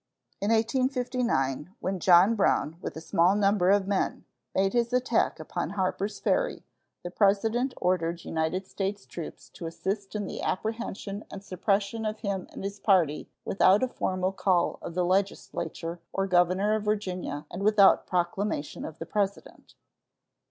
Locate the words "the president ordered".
7.03-8.25